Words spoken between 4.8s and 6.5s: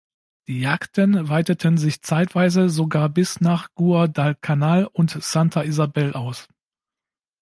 und Santa Isabel aus.